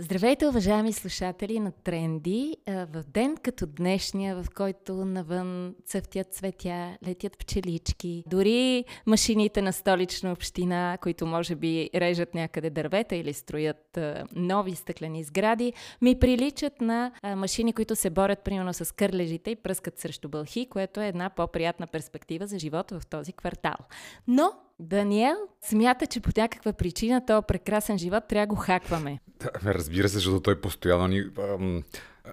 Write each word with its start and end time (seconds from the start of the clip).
Здравейте, 0.00 0.46
уважаеми 0.46 0.92
слушатели 0.92 1.60
на 1.60 1.72
Тренди. 1.72 2.56
В 2.66 3.02
ден 3.08 3.36
като 3.36 3.66
днешния, 3.66 4.42
в 4.42 4.46
който 4.54 4.94
навън 4.94 5.74
цъфтят 5.86 6.34
цветя, 6.34 6.98
летят 7.06 7.38
пчелички, 7.38 8.24
дори 8.26 8.84
машините 9.06 9.62
на 9.62 9.72
столична 9.72 10.32
община, 10.32 10.98
които 11.02 11.26
може 11.26 11.54
би 11.54 11.90
режат 11.94 12.34
някъде 12.34 12.70
дървета 12.70 13.16
или 13.16 13.32
строят 13.32 13.98
нови 14.34 14.74
стъклени 14.74 15.24
сгради, 15.24 15.72
ми 16.02 16.18
приличат 16.18 16.80
на 16.80 17.12
машини, 17.36 17.72
които 17.72 17.96
се 17.96 18.10
борят 18.10 18.44
примерно 18.44 18.74
с 18.74 18.94
кърлежите 18.94 19.50
и 19.50 19.56
пръскат 19.56 19.98
срещу 19.98 20.28
бълхи, 20.28 20.68
което 20.70 21.00
е 21.00 21.08
една 21.08 21.30
по-приятна 21.30 21.86
перспектива 21.86 22.46
за 22.46 22.58
живота 22.58 23.00
в 23.00 23.06
този 23.06 23.32
квартал. 23.32 23.76
Но 24.28 24.52
Даниел 24.80 25.36
смята, 25.62 26.06
че 26.06 26.20
по 26.20 26.30
някаква 26.36 26.72
причина 26.72 27.26
този 27.26 27.44
прекрасен 27.48 27.98
живот 27.98 28.24
трябва 28.28 28.46
да 28.46 28.54
го 28.54 28.60
хакваме. 28.60 29.18
Да, 29.40 29.74
разбира 29.74 30.08
се, 30.08 30.14
защото 30.14 30.40
той 30.40 30.60
постоянно 30.60 31.06
ни, 31.08 31.24
ам, 31.38 31.82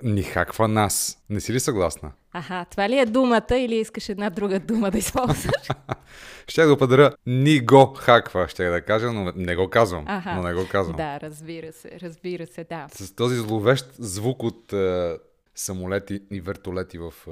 ни 0.04 0.24
хаква 0.24 0.68
нас. 0.68 1.24
Не 1.30 1.40
си 1.40 1.54
ли 1.54 1.60
съгласна? 1.60 2.12
Аха, 2.34 2.66
това 2.72 2.90
ли 2.90 3.00
е 3.00 3.06
думата 3.06 3.58
или 3.58 3.76
искаш 3.76 4.10
една 4.10 4.30
друга 4.30 4.60
дума 4.60 4.92
да 4.92 4.98
използваш? 4.98 5.68
ще 6.48 6.66
го 6.66 6.78
подаря. 6.78 7.16
Ни 7.26 7.60
го 7.60 7.94
хаква, 7.98 8.48
ще 8.48 8.70
да 8.70 8.82
кажа, 8.82 9.12
но 9.12 9.34
не 9.36 9.56
го 9.56 9.70
казвам. 9.70 10.04
Аха. 10.08 10.36
Но 10.36 10.44
не 10.44 10.54
го 10.54 10.68
казвам. 10.72 10.96
Да, 10.96 11.20
разбира 11.20 11.74
се, 11.74 12.00
разбира 12.02 12.48
се, 12.48 12.64
да. 12.64 12.88
С 12.92 13.16
този 13.16 13.36
зловещ 13.36 13.94
звук 14.00 14.44
от 14.44 14.74
е, 14.74 15.18
самолети 15.56 16.20
и 16.32 16.42
вертолети 16.42 16.98
в 16.98 17.14
е, 17.28 17.32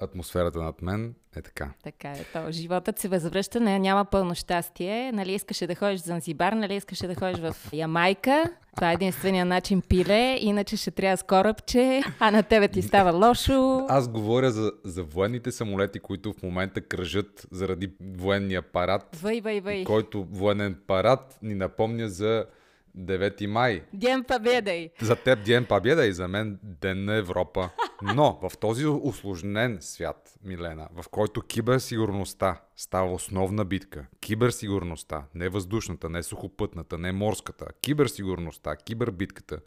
атмосферата 0.00 0.58
над 0.58 0.82
мен 0.82 1.14
е 1.36 1.42
така. 1.42 1.70
Така 1.82 2.10
е. 2.10 2.24
То, 2.32 2.50
животът 2.50 2.98
се 2.98 3.08
възвръща, 3.08 3.60
не, 3.60 3.78
няма 3.78 4.04
пълно 4.04 4.34
щастие. 4.34 5.12
Нали 5.12 5.32
искаше 5.32 5.66
да 5.66 5.74
ходиш 5.74 6.00
в 6.00 6.04
Занзибар, 6.04 6.52
нали 6.52 6.74
искаше 6.74 7.06
да 7.06 7.14
ходиш 7.14 7.38
в 7.38 7.56
Ямайка. 7.72 8.44
Това 8.76 8.90
е 8.90 8.94
единствения 8.94 9.44
начин 9.44 9.82
пиле, 9.88 10.38
иначе 10.40 10.76
ще 10.76 10.90
трябва 10.90 11.16
с 11.16 11.22
корабче, 11.22 12.02
а 12.20 12.30
на 12.30 12.42
тебе 12.42 12.68
ти 12.68 12.82
става 12.82 13.28
лошо. 13.28 13.86
Аз 13.88 14.08
говоря 14.08 14.50
за, 14.50 14.72
за 14.84 15.02
военните 15.02 15.52
самолети, 15.52 15.98
които 15.98 16.32
в 16.32 16.42
момента 16.42 16.80
кръжат 16.80 17.46
заради 17.50 17.92
военния 18.00 18.62
парад. 18.62 19.18
Въй, 19.22 19.40
въй, 19.40 19.60
въй. 19.60 19.84
Който 19.84 20.24
военен 20.24 20.78
парад 20.86 21.38
ни 21.42 21.54
напомня 21.54 22.08
за 22.08 22.44
9 22.96 23.46
май. 23.46 23.82
Ден 23.92 24.24
Победа! 24.24 24.88
За 25.00 25.16
теб 25.16 25.44
Ден 25.44 25.64
Победа 25.64 26.06
и 26.06 26.12
за 26.12 26.28
мен 26.28 26.58
Ден 26.62 27.04
на 27.04 27.14
Европа. 27.14 27.70
Но 28.02 28.38
в 28.42 28.58
този 28.58 28.86
усложнен 28.86 29.78
свят, 29.80 30.34
Милена, 30.44 30.88
в 31.02 31.08
който 31.08 31.42
киберсигурността 31.42 32.60
става 32.76 33.12
основна 33.12 33.64
битка, 33.64 34.06
киберсигурността, 34.20 35.24
не 35.34 35.48
въздушната, 35.48 36.10
не 36.10 36.22
сухопътната, 36.22 36.98
не 36.98 37.12
морската, 37.12 37.66
киберсигурността, 37.80 38.76
кибербитката 38.76 39.60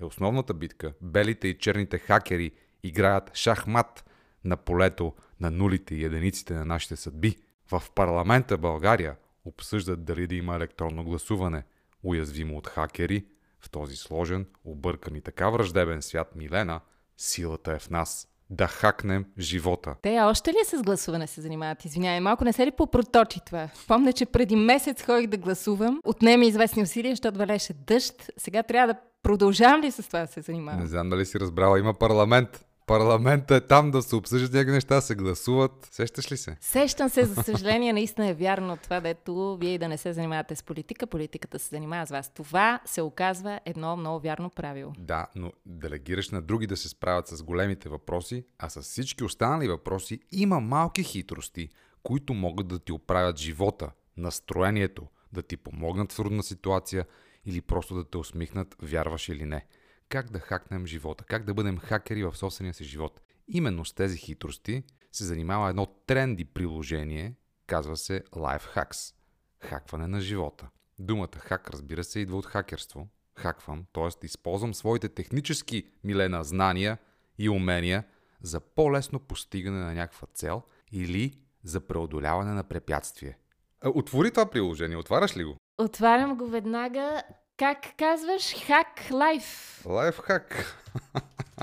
е 0.00 0.04
основната 0.04 0.54
битка, 0.54 0.92
белите 1.02 1.48
и 1.48 1.58
черните 1.58 1.98
хакери 1.98 2.50
играят 2.82 3.30
шахмат 3.36 4.04
на 4.44 4.56
полето 4.56 5.14
на 5.40 5.50
нулите 5.50 5.94
и 5.94 6.04
единиците 6.04 6.54
на 6.54 6.64
нашите 6.64 6.96
съдби. 6.96 7.36
В 7.70 7.82
парламента 7.94 8.58
България 8.58 9.16
обсъждат 9.44 10.04
дали 10.04 10.26
да 10.26 10.34
има 10.34 10.56
електронно 10.56 11.04
гласуване– 11.04 11.64
уязвимо 12.06 12.56
от 12.56 12.66
хакери, 12.66 13.24
в 13.60 13.70
този 13.70 13.96
сложен, 13.96 14.46
объркан 14.64 15.16
и 15.16 15.20
така 15.20 15.50
враждебен 15.50 16.02
свят, 16.02 16.32
Милена, 16.36 16.80
силата 17.16 17.72
е 17.72 17.78
в 17.78 17.90
нас. 17.90 18.28
Да 18.50 18.66
хакнем 18.66 19.24
живота. 19.38 19.94
Те 20.02 20.20
още 20.20 20.50
ли 20.50 20.58
с 20.64 20.82
гласуване 20.82 21.26
се 21.26 21.40
занимават? 21.40 21.84
Извинявай, 21.84 22.20
малко 22.20 22.44
не 22.44 22.52
се 22.52 22.66
ли 22.66 22.70
попроточи 22.70 23.40
това? 23.46 23.68
Помня, 23.88 24.12
че 24.12 24.26
преди 24.26 24.56
месец 24.56 25.02
ходих 25.02 25.26
да 25.26 25.36
гласувам. 25.36 26.00
Отнеме 26.04 26.46
известни 26.46 26.82
усилия, 26.82 27.12
защото 27.12 27.38
валеше 27.38 27.72
дъжд. 27.72 28.30
Сега 28.36 28.62
трябва 28.62 28.94
да 28.94 29.00
продължавам 29.22 29.80
ли 29.80 29.90
с 29.90 30.06
това 30.06 30.20
да 30.20 30.26
се 30.26 30.40
занимавам? 30.40 30.80
Не 30.80 30.86
знам 30.86 31.10
дали 31.10 31.26
си 31.26 31.40
разбрала. 31.40 31.78
Има 31.78 31.94
парламент. 31.94 32.65
Парламента 32.86 33.56
е 33.56 33.60
там 33.60 33.90
да 33.90 34.02
се 34.02 34.16
обсъждат 34.16 34.52
някакви 34.52 34.72
неща, 34.72 35.00
се 35.00 35.14
гласуват. 35.14 35.88
Сещаш 35.90 36.32
ли 36.32 36.36
се? 36.36 36.56
Сещам 36.60 37.08
се, 37.08 37.24
за 37.24 37.42
съжаление, 37.42 37.92
наистина 37.92 38.28
е 38.28 38.34
вярно 38.34 38.76
това, 38.76 39.00
дето 39.00 39.56
вие 39.60 39.74
и 39.74 39.78
да 39.78 39.88
не 39.88 39.98
се 39.98 40.12
занимавате 40.12 40.56
с 40.56 40.62
политика, 40.62 41.06
политиката 41.06 41.58
се 41.58 41.68
занимава 41.68 42.06
с 42.06 42.10
вас. 42.10 42.34
Това 42.34 42.80
се 42.84 43.02
оказва 43.02 43.60
едно 43.64 43.96
много 43.96 44.20
вярно 44.20 44.50
правило. 44.50 44.92
Да, 44.98 45.26
но 45.34 45.52
делегираш 45.66 46.30
на 46.30 46.42
други 46.42 46.66
да 46.66 46.76
се 46.76 46.88
справят 46.88 47.28
с 47.28 47.42
големите 47.42 47.88
въпроси, 47.88 48.44
а 48.58 48.68
с 48.68 48.82
всички 48.82 49.24
останали 49.24 49.68
въпроси 49.68 50.20
има 50.32 50.60
малки 50.60 51.02
хитрости, 51.02 51.68
които 52.02 52.34
могат 52.34 52.68
да 52.68 52.78
ти 52.78 52.92
оправят 52.92 53.38
живота, 53.38 53.90
настроението, 54.16 55.06
да 55.32 55.42
ти 55.42 55.56
помогнат 55.56 56.12
в 56.12 56.16
трудна 56.16 56.42
ситуация 56.42 57.06
или 57.46 57.60
просто 57.60 57.94
да 57.94 58.04
те 58.04 58.18
усмихнат, 58.18 58.76
вярваш 58.82 59.28
или 59.28 59.44
не 59.44 59.66
как 60.08 60.30
да 60.30 60.40
хакнем 60.40 60.86
живота, 60.86 61.24
как 61.24 61.44
да 61.44 61.54
бъдем 61.54 61.78
хакери 61.78 62.24
в 62.24 62.36
собствения 62.36 62.74
си 62.74 62.84
живот. 62.84 63.20
Именно 63.48 63.84
с 63.84 63.92
тези 63.92 64.18
хитрости 64.18 64.82
се 65.12 65.24
занимава 65.24 65.70
едно 65.70 65.86
тренди 65.86 66.44
приложение, 66.44 67.34
казва 67.66 67.96
се 67.96 68.24
Lifehacks. 68.24 69.14
Хакване 69.60 70.06
на 70.06 70.20
живота. 70.20 70.68
Думата 70.98 71.38
хак, 71.38 71.70
разбира 71.70 72.04
се, 72.04 72.20
идва 72.20 72.36
от 72.36 72.46
хакерство. 72.46 73.08
Хаквам, 73.34 73.84
т.е. 73.92 74.26
използвам 74.26 74.74
своите 74.74 75.08
технически 75.08 75.90
милена 76.04 76.44
знания 76.44 76.98
и 77.38 77.48
умения 77.48 78.04
за 78.40 78.60
по-лесно 78.60 79.20
постигане 79.20 79.78
на 79.78 79.94
някаква 79.94 80.28
цел 80.34 80.62
или 80.92 81.40
за 81.64 81.80
преодоляване 81.80 82.52
на 82.52 82.64
препятствие. 82.64 83.38
Отвори 83.84 84.30
това 84.30 84.50
приложение, 84.50 84.96
отваряш 84.96 85.36
ли 85.36 85.44
го? 85.44 85.56
Отварям 85.78 86.36
го 86.36 86.46
веднага. 86.46 87.22
Как 87.58 87.78
казваш? 87.98 88.54
Хак 88.66 89.10
лайф. 89.12 89.82
Лайфхак. 89.86 90.76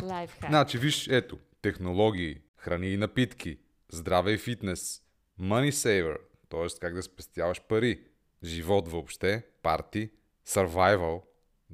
Лайфхак. 0.04 0.50
Значи, 0.50 0.78
виж, 0.78 1.08
ето, 1.08 1.38
технологии, 1.62 2.42
храни 2.58 2.88
и 2.88 2.98
напитки, 2.98 3.58
здраве 3.92 4.32
и 4.32 4.38
фитнес, 4.38 5.02
money 5.40 5.70
saver, 5.70 6.18
т.е. 6.50 6.80
как 6.82 6.94
да 6.94 7.04
спестяваш 7.04 7.62
пари, 7.62 8.00
живот 8.44 8.88
въобще, 8.88 9.44
парти, 9.64 10.10
survival, 10.48 11.22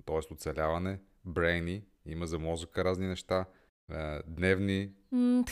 т.е. 0.05 0.33
оцеляване, 0.33 0.99
brainy, 1.27 1.83
има 2.05 2.27
за 2.27 2.39
мозъка 2.39 2.83
разни 2.83 3.07
неща, 3.07 3.45
е, 3.91 4.19
дневни. 4.27 4.89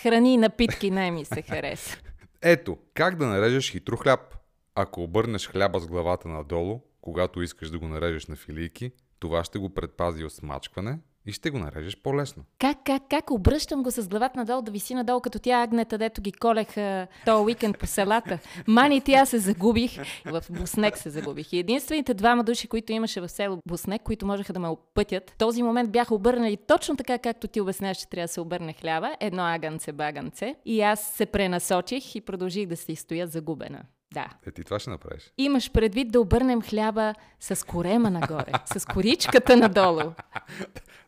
Храни 0.02 0.34
и 0.34 0.38
напитки 0.38 0.92
най 0.92 1.12
ми 1.12 1.26
се 1.26 1.42
хареса. 1.42 1.98
Ето, 2.42 2.78
как 2.94 3.16
да 3.16 3.26
нарежеш 3.26 3.72
хитро 3.72 3.98
хляб. 3.98 4.36
Ако 4.76 5.04
обърнеш 5.04 5.48
хляба 5.48 5.80
с 5.80 5.88
главата 5.88 6.28
надолу, 6.28 6.82
когато 7.08 7.42
искаш 7.42 7.70
да 7.70 7.80
го 7.80 7.88
нарежеш 7.88 8.28
на 8.28 8.36
филийки, 8.36 8.92
това 9.20 9.44
ще 9.44 9.60
го 9.60 9.70
предпази 9.70 10.24
от 10.24 10.34
смачкване 10.34 11.00
и 11.26 11.32
ще 11.32 11.50
го 11.50 11.60
нарежеш 11.60 12.02
по-лесно. 12.02 12.44
Как, 12.60 12.78
как, 12.86 13.02
как? 13.10 13.32
Обръщам 13.32 13.84
го 13.84 13.92
с 13.92 14.08
главата 14.08 14.40
надолу 14.40 14.62
да 14.62 14.72
виси 14.72 14.94
надолу, 14.94 15.22
като 15.22 15.40
тя 15.40 15.64
агнета, 15.64 15.98
дето 15.98 16.22
ги 16.22 16.32
колеха 16.32 17.08
този 17.26 17.44
уикенд 17.44 17.78
по 17.78 17.88
селата. 17.88 18.40
Мани, 18.68 19.02
тя 19.02 19.26
се 19.26 19.38
загубих. 19.38 20.24
В 20.26 20.44
Буснек 20.50 20.98
се 20.98 21.10
загубих. 21.10 21.54
И 21.54 21.58
единствените 21.58 22.14
двама 22.14 22.44
души, 22.44 22.68
които 22.68 22.92
имаше 22.92 23.22
в 23.22 23.30
село 23.30 23.58
Буснек, 23.68 24.02
които 24.02 24.26
можеха 24.26 24.54
да 24.54 24.60
ме 24.60 24.68
опътят, 24.68 25.36
този 25.38 25.64
момент 25.64 25.92
бяха 25.92 26.16
обърнали 26.16 26.58
точно 26.58 26.98
така, 26.98 27.18
както 27.18 27.48
ти 27.48 27.62
обясняваш, 27.62 27.98
че 27.98 28.10
трябва 28.10 28.24
да 28.24 28.34
се 28.34 28.42
обърне 28.42 28.74
хляба. 28.74 29.16
Едно 29.20 29.44
аганце, 29.44 29.92
баганце. 29.92 30.56
И 30.66 30.82
аз 30.82 31.02
се 31.02 31.26
пренасочих 31.26 32.16
и 32.16 32.22
продължих 32.22 32.66
да 32.68 32.78
си 32.78 32.96
стоя 32.96 33.28
загубена. 33.28 33.84
Да. 34.14 34.28
Е, 34.48 34.52
ти 34.52 34.64
това 34.64 34.80
ще 34.80 34.90
направиш. 34.90 35.34
Имаш 35.38 35.72
предвид 35.72 36.12
да 36.12 36.22
обърнем 36.22 36.62
хляба 36.62 37.14
с 37.40 37.66
корема 37.66 38.10
нагоре, 38.10 38.52
с 38.78 38.86
коричката 38.86 39.58
надолу. 39.58 40.14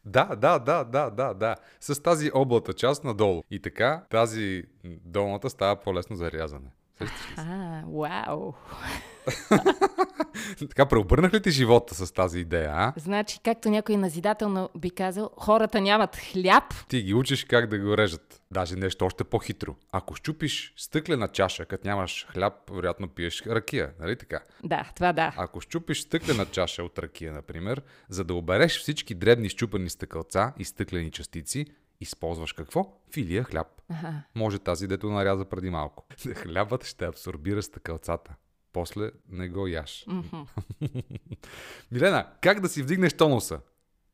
Да, 0.06 0.26
да, 0.26 0.60
да, 0.60 0.84
да, 0.84 1.10
да, 1.10 1.34
да. 1.34 1.56
С 1.80 2.04
тази 2.04 2.32
облата 2.34 2.74
част 2.74 3.04
надолу. 3.04 3.44
И 3.52 3.62
така 3.62 4.04
тази 4.10 4.64
долната 5.06 5.50
става 5.50 5.76
по-лесно 5.76 6.16
за 6.16 6.32
рязане. 6.32 6.70
А, 7.38 7.84
вау. 7.88 8.54
така, 10.60 10.86
преобърнах 10.86 11.34
ли 11.34 11.42
ти 11.42 11.52
живота 11.52 11.96
с 11.96 12.12
тази 12.12 12.40
идея, 12.40 12.72
а? 12.74 12.94
Значи, 12.98 13.40
както 13.44 13.70
някой 13.70 13.98
назидателно 13.98 14.70
би 14.78 14.90
казал, 14.90 15.30
хората 15.38 15.82
нямат 15.82 16.16
хляб. 16.16 16.64
Ти 16.88 17.02
ги 17.02 17.14
учиш 17.14 17.44
как 17.44 17.70
да 17.70 17.80
го 17.80 17.98
режат. 17.98 18.42
Даже 18.52 18.76
нещо 18.76 19.06
още 19.06 19.24
по-хитро. 19.24 19.76
Ако 19.92 20.16
щупиш 20.16 20.74
стъклена 20.78 21.28
чаша, 21.28 21.66
като 21.66 21.88
нямаш 21.88 22.28
хляб, 22.30 22.54
вероятно 22.72 23.08
пиеш 23.08 23.44
ракия, 23.46 23.92
нали 24.00 24.16
така? 24.16 24.40
Да, 24.64 24.92
това 24.96 25.14
да. 25.14 25.34
Ако 25.38 25.62
щупиш 25.62 26.02
стъклена 26.02 26.46
чаша 26.46 26.84
от 26.84 27.00
ракия, 27.00 27.34
например, 27.34 27.82
за 28.10 28.24
да 28.24 28.34
обереш 28.34 28.80
всички 28.80 29.16
дребни 29.16 29.50
щупани 29.50 29.90
стъкълца 29.90 30.54
и 30.58 30.66
стъклени 30.66 31.12
частици, 31.12 31.66
използваш 32.02 32.54
какво? 32.54 33.02
Филия 33.14 33.44
хляб. 33.44 33.68
Ага. 33.90 34.14
Може 34.36 34.60
тази, 34.60 34.88
дето 34.88 35.10
наряза 35.10 35.46
преди 35.46 35.70
малко. 35.70 36.06
Хлябът 36.36 36.86
ще 36.86 37.06
абсорбира 37.06 37.64
стъкълцата. 37.64 38.36
После 38.74 39.12
не 39.30 39.50
го 39.50 39.68
яш. 39.68 40.06
Мгм. 40.08 40.42
Милена, 41.92 42.34
как 42.42 42.60
да 42.60 42.70
си 42.70 42.84
вдигнеш 42.84 43.14
тонуса? 43.14 43.62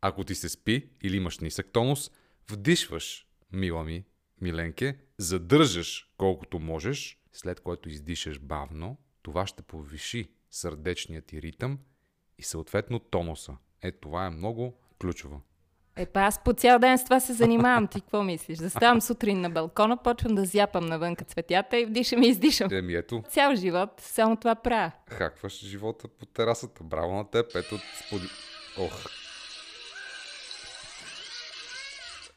Ако 0.02 0.24
ти 0.24 0.36
се 0.36 0.50
спи 0.50 0.90
или 1.04 1.18
имаш 1.18 1.40
нисък 1.40 1.72
тонус, 1.72 2.12
вдишваш, 2.52 3.28
мила 3.52 3.84
ми, 3.84 4.06
миленке, 4.42 4.98
задържаш 5.18 6.14
колкото 6.18 6.60
можеш, 6.60 7.20
след 7.34 7.60
което 7.60 7.90
издишаш 7.90 8.40
бавно, 8.40 8.98
това 9.22 9.48
ще 9.48 9.64
повиши 9.64 10.32
сърдечният 10.52 11.26
ти 11.26 11.42
ритъм 11.42 11.80
и 12.38 12.44
съответно 12.44 13.00
тонуса. 13.00 13.58
Е, 13.82 13.92
това 13.92 14.26
е 14.26 14.30
много 14.30 14.80
Ключово. 15.00 15.42
Е, 15.98 16.06
па 16.06 16.20
аз 16.22 16.40
по 16.44 16.54
цял 16.54 16.80
ден 16.80 16.98
с 16.98 17.04
това 17.04 17.20
се 17.20 17.34
занимавам. 17.34 17.88
Ти 17.88 18.02
какво 18.02 18.24
мислиш? 18.24 18.58
Заставам 18.58 19.02
сутрин 19.02 19.42
на 19.42 19.50
балкона, 19.50 19.98
почвам 19.98 20.36
да 20.36 20.46
зяпам 20.46 20.86
навънка 20.86 21.26
цветята 21.26 21.78
и 21.80 21.86
вдишам 21.86 22.24
и 22.24 22.28
издишам. 22.28 22.68
Еми 22.72 22.94
ето, 22.94 23.24
Цял 23.30 23.56
живот 23.56 23.90
само 23.98 24.36
това 24.36 24.56
правя. 24.56 24.92
хакваш 25.10 25.66
живота 25.66 26.08
по 26.08 26.26
терасата. 26.26 26.84
Браво 26.84 27.14
на 27.16 27.30
теб. 27.30 27.56
Ето, 27.56 27.78
споди... 28.06 28.28
Ох. 28.80 29.06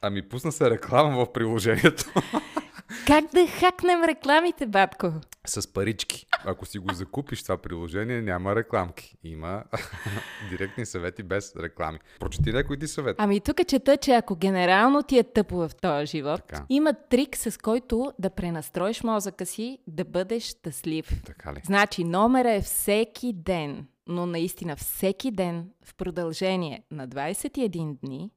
Ами 0.03 0.29
пусна 0.29 0.53
се 0.53 0.71
реклама 0.71 1.25
в 1.25 1.33
приложението. 1.33 2.05
Как 3.07 3.25
да 3.35 3.47
хакнем 3.47 4.05
рекламите, 4.05 4.67
батко? 4.67 5.13
С 5.47 5.73
парички. 5.73 6.27
Ако 6.45 6.67
си 6.67 6.79
го 6.79 6.95
закупиш 6.95 7.43
това 7.43 7.57
приложение, 7.57 8.23
няма 8.23 8.55
рекламки. 8.57 9.17
Има 9.25 9.65
директни 10.51 10.87
съвети 10.87 11.23
без 11.23 11.57
реклами. 11.57 11.99
Прочети 12.21 12.53
някой 12.53 12.79
ти 12.79 12.89
съвет. 12.89 13.17
Ами 13.19 13.41
тук 13.41 13.67
чета, 13.67 13.97
че 13.97 14.13
ако 14.13 14.37
генерално 14.37 15.03
ти 15.03 15.19
е 15.19 15.23
тъпо 15.23 15.57
в 15.57 15.71
този 15.83 16.07
живот, 16.07 16.41
Така. 16.49 16.65
има 16.69 16.95
трик, 17.11 17.37
с 17.37 17.59
който 17.59 18.13
да 18.19 18.31
пренастроиш 18.31 19.03
мозъка 19.03 19.47
си 19.47 19.79
да 19.87 20.05
бъдеш 20.05 20.43
щастлив. 20.43 21.23
Така 21.27 21.53
ли? 21.53 21.61
Значи 21.65 22.05
номера 22.05 22.53
е 22.53 22.61
всеки 22.61 23.33
ден, 23.33 23.87
но 24.07 24.27
наистина 24.27 24.77
всеки 24.77 25.31
ден 25.31 25.67
в 25.85 25.95
продължение 25.95 26.83
на 26.91 27.09
21 27.09 27.97
дни, 28.05 28.31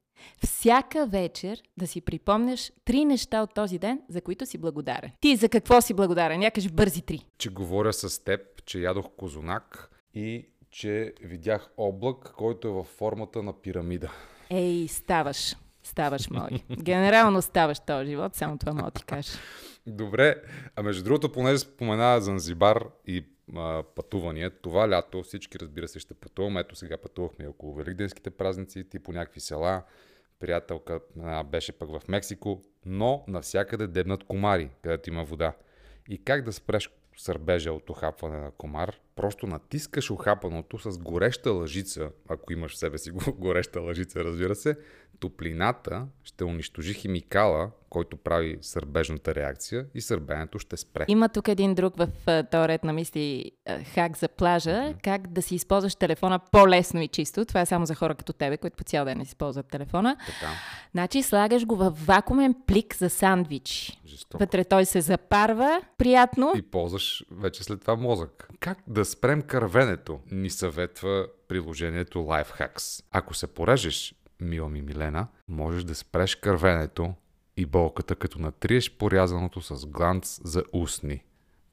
всяка 0.44 1.08
вечер 1.08 1.62
да 1.78 1.88
си 1.88 2.02
припомняш 2.02 2.72
три 2.86 3.06
неща 3.06 3.42
от 3.42 3.54
този 3.54 3.80
ден, 3.80 4.02
за 4.10 4.22
които 4.22 4.46
си 4.46 4.58
благодарен. 4.58 5.12
Ти 5.20 5.36
за 5.36 5.50
какво 5.50 5.82
си 5.82 5.94
благодарен? 5.94 6.40
Някаш 6.40 6.72
бързи 6.72 7.02
три. 7.02 7.26
Че 7.38 7.50
говоря 7.50 7.94
с 7.94 8.24
теб, 8.24 8.42
че 8.66 8.80
ядох 8.80 9.06
козунак 9.18 9.90
и 10.14 10.46
че 10.72 11.14
видях 11.22 11.70
облак, 11.78 12.34
който 12.38 12.68
е 12.68 12.72
във 12.72 12.88
формата 12.88 13.44
на 13.44 13.62
пирамида. 13.62 14.12
Ей, 14.50 14.88
ставаш. 14.88 15.56
Ставаш, 15.84 16.30
мой. 16.30 16.50
Генерално 16.82 17.42
ставаш 17.42 17.80
този 17.80 18.10
живот, 18.10 18.36
само 18.36 18.58
това 18.58 18.74
мога 18.74 18.92
да 18.92 18.92
ти 18.92 19.04
кажа. 19.04 19.32
Добре, 19.88 20.36
а 20.76 20.84
между 20.84 21.04
другото, 21.04 21.32
понеже 21.32 21.58
спомена 21.58 22.22
Занзибар 22.22 22.86
и 23.08 23.26
а, 23.56 23.84
пътувания, 23.96 24.50
това 24.62 24.90
лято 24.90 25.24
всички, 25.24 25.60
разбира 25.60 25.88
се, 25.88 26.00
ще 26.00 26.14
пътуваме. 26.14 26.60
Ето 26.60 26.76
сега 26.76 26.98
пътувахме 26.98 27.48
около 27.48 27.74
Великденските 27.74 28.30
празници, 28.30 28.90
ти 28.90 29.00
по 29.00 29.12
някакви 29.12 29.40
села. 29.40 29.84
Приятелка 30.42 31.00
а, 31.24 31.44
беше 31.44 31.72
пък 31.72 31.90
в 31.90 32.08
Мексико, 32.08 32.62
но 32.86 33.24
навсякъде 33.28 33.88
дебнат 33.88 34.24
комари, 34.24 34.70
където 34.82 35.10
има 35.10 35.24
вода. 35.24 35.54
И 36.10 36.24
как 36.24 36.44
да 36.44 36.54
спреш 36.54 36.90
сърбежа 37.18 37.74
от 37.74 37.90
охапване 37.90 38.38
на 38.38 38.52
комар? 38.52 39.00
Просто 39.16 39.48
натискаш 39.48 40.12
охапаното 40.12 40.78
с 40.82 40.98
гореща 40.98 41.52
лъжица, 41.52 42.10
ако 42.30 42.54
имаш 42.54 42.74
в 42.74 42.78
себе 42.78 42.98
си 42.98 43.12
го- 43.12 43.34
гореща 43.34 43.82
лъжица, 43.82 44.24
разбира 44.24 44.56
се, 44.56 44.78
топлината 45.20 46.06
ще 46.24 46.44
унищожи 46.44 46.94
химикала, 46.94 47.70
който 47.90 48.18
прави 48.18 48.58
сърбежната 48.62 49.36
реакция 49.36 49.86
и 49.96 50.02
сърбенето 50.02 50.60
ще 50.60 50.78
спре. 50.78 51.06
Има 51.08 51.30
тук 51.30 51.48
един 51.48 51.76
друг 51.76 51.94
в 51.98 52.08
този 52.44 52.68
ред 52.68 52.84
на 52.84 52.94
мисли 52.94 53.52
хак 53.86 54.18
за 54.18 54.28
плажа, 54.28 54.94
как 55.04 55.28
да 55.28 55.42
си 55.42 55.56
използваш 55.56 55.96
телефона 55.96 56.40
по-лесно 56.52 57.02
и 57.02 57.08
чисто. 57.08 57.46
Това 57.46 57.62
е 57.62 57.66
само 57.66 57.86
за 57.86 57.96
хора 57.96 58.16
като 58.16 58.34
тебе, 58.34 58.58
които 58.58 58.78
по 58.78 58.84
цял 58.84 59.06
ден 59.06 59.22
използват 59.22 59.66
телефона. 59.68 60.16
Така, 60.18 60.52
Значи 60.92 61.24
слагаш 61.24 61.66
го 61.66 61.76
в 61.76 61.94
вакуумен 61.98 62.56
плик 62.68 62.96
за 62.96 63.10
сандвич. 63.10 64.00
жестоко. 64.06 64.40
Вътре 64.40 64.64
той 64.64 64.86
се 64.86 65.02
запарва, 65.02 65.82
приятно. 65.98 66.54
И 66.56 66.62
ползваш 66.62 67.24
вече 67.32 67.64
след 67.64 67.82
това 67.82 67.96
мозък. 67.96 68.50
Как 68.60 68.78
да 68.88 69.01
спрем 69.06 69.42
кървенето? 69.42 70.20
Ни 70.32 70.50
съветва 70.50 71.28
приложението 71.48 72.20
Lifehacks. 72.20 73.04
Ако 73.12 73.34
се 73.34 73.48
порежеш, 73.48 74.16
мила 74.42 74.70
ми 74.70 74.82
Милена, 74.82 75.28
можеш 75.48 75.84
да 75.84 75.96
спреш 75.96 76.36
кървенето 76.36 77.14
и 77.58 77.66
болката, 77.66 78.16
като 78.16 78.40
натриеш 78.40 78.92
порязаното 78.92 79.62
с 79.62 79.86
гланц 79.86 80.40
за 80.44 80.64
устни. 80.74 81.24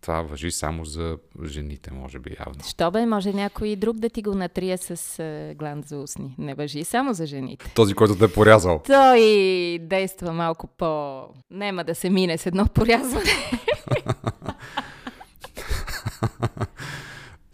Това 0.00 0.22
въжи 0.22 0.50
само 0.50 0.84
за 0.84 1.18
жените, 1.44 1.90
може 1.92 2.18
би 2.18 2.36
явно. 2.38 2.64
Що 2.68 2.90
бе, 2.90 3.06
може 3.06 3.32
някой 3.32 3.76
друг 3.76 3.96
да 3.96 4.08
ти 4.10 4.22
го 4.22 4.34
натрие 4.34 4.76
с 4.78 5.18
а, 5.18 5.54
гланд 5.54 5.88
за 5.88 5.98
устни. 5.98 6.34
Не 6.38 6.54
въжи 6.54 6.84
само 6.84 7.14
за 7.14 7.26
жените. 7.26 7.72
Този, 7.74 7.94
който 7.94 8.18
те 8.18 8.24
е 8.24 8.32
порязал. 8.32 8.82
Той 8.86 9.20
действа 9.82 10.32
малко 10.32 10.66
по... 10.66 11.22
Нема 11.50 11.84
да 11.84 11.94
се 11.94 12.10
мине 12.10 12.38
с 12.38 12.46
едно 12.46 12.66
порязване. 12.66 13.30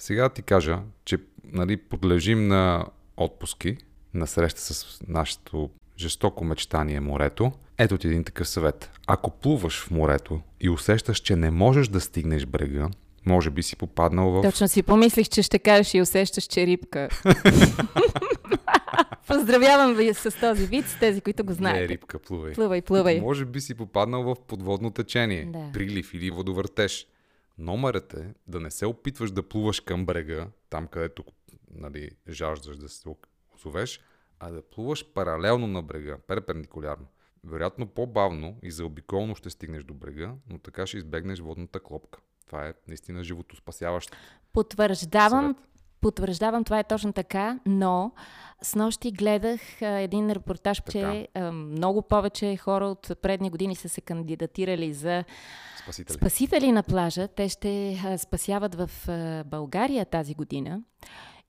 Сега 0.05 0.29
ти 0.29 0.43
кажа, 0.43 0.79
че 1.05 1.19
нали, 1.45 1.77
подлежим 1.77 2.49
на 2.49 2.87
отпуски, 3.17 3.77
на 4.15 4.27
среща 4.27 4.61
с 4.61 5.01
нашето 5.09 5.71
жестоко 5.99 6.45
мечтание 6.45 7.01
морето. 7.01 7.53
Ето 7.79 7.99
ти 7.99 8.07
един 8.07 8.25
такъв 8.25 8.49
съвет. 8.49 8.91
Ако 9.07 9.31
плуваш 9.31 9.81
в 9.81 9.91
морето 9.91 10.41
и 10.61 10.71
усещаш, 10.71 11.19
че 11.19 11.37
не 11.37 11.51
можеш 11.51 11.89
да 11.89 12.01
стигнеш 12.01 12.47
брега, 12.47 12.89
може 13.27 13.51
би 13.51 13.63
си 13.63 13.77
попаднал 13.77 14.31
в... 14.31 14.43
Точно 14.43 14.69
си 14.69 14.83
помислих, 14.83 15.29
че 15.29 15.43
ще 15.43 15.59
кажеш 15.59 15.95
и 15.95 16.01
усещаш, 16.01 16.45
че 16.45 16.67
рибка. 16.67 17.09
Поздравявам 19.29 19.95
ви 19.95 20.15
с 20.15 20.41
този 20.41 20.67
вид, 20.67 20.89
с 20.89 20.99
тези, 20.99 21.21
които 21.21 21.45
го 21.45 21.51
Не, 21.51 21.55
знаете. 21.55 21.89
рибка, 21.89 22.19
плувай. 22.19 22.53
Плувай, 22.53 22.83
плувай. 22.83 23.21
Може 23.21 23.45
би 23.45 23.61
си 23.61 23.75
попаднал 23.75 24.23
в 24.23 24.37
подводно 24.49 24.91
течение, 24.91 25.45
Да. 25.45 25.73
прилив 25.73 26.15
или 26.15 26.31
водовъртеж. 26.31 27.07
Номерът 27.59 28.15
е 28.15 28.35
да 28.47 28.61
не 28.61 28.71
се 28.71 28.87
опитваш 28.87 29.31
да 29.31 29.49
плуваш 29.49 29.81
към 29.81 30.07
брега, 30.07 30.49
там 30.71 30.87
където 30.87 31.25
нали, 31.71 32.11
жаждаш 32.29 32.77
да 32.77 32.89
се 32.89 33.09
озовеш, 33.55 34.01
а 34.41 34.51
да 34.51 34.63
плуваш 34.63 35.13
паралелно 35.13 35.67
на 35.67 35.83
брега, 35.83 36.19
перпендикулярно. 36.19 37.07
Вероятно 37.45 37.87
по-бавно 37.87 38.59
и 38.63 38.71
заобиколно 38.71 39.37
ще 39.37 39.51
стигнеш 39.51 39.85
до 39.85 39.95
брега, 39.95 40.35
но 40.51 40.59
така 40.59 40.87
ще 40.87 40.97
избегнеш 40.97 41.41
водната 41.41 41.81
клопка. 41.81 42.21
Това 42.47 42.69
е 42.69 42.75
наистина 42.89 43.25
животоспасяващо. 43.25 44.17
Потвърждавам, 44.53 45.55
Съвет. 45.55 45.74
Потвърждавам, 46.05 46.65
това 46.65 46.79
е 46.79 46.85
точно 46.85 47.13
така, 47.13 47.59
но 47.67 48.13
с 48.63 48.75
нощи 48.75 49.13
гледах 49.13 49.61
а, 49.83 49.87
един 49.87 50.31
репортаж, 50.31 50.79
Така. 50.79 50.91
че 50.91 51.29
а, 51.35 51.53
много 51.53 52.03
повече 52.03 52.57
хора 52.57 52.87
от 52.87 53.11
предни 53.23 53.51
години 53.51 53.77
са 53.77 53.89
се 53.89 54.01
кандидатирали 54.01 54.93
за 54.93 55.25
Спасители. 55.83 56.17
спасители 56.17 56.73
на 56.73 56.83
плажа. 56.83 57.29
Те 57.29 57.49
ще 57.49 58.01
а, 58.05 58.19
спасяват 58.19 58.75
в 58.75 58.91
а, 59.09 59.45
България 59.45 60.05
тази 60.05 60.35
година. 60.35 60.81